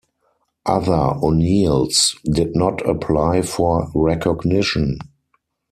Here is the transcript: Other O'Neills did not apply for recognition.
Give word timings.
Other 0.65 1.11
O'Neills 1.21 2.15
did 2.25 2.55
not 2.55 2.81
apply 2.89 3.43
for 3.43 3.91
recognition. 3.93 4.97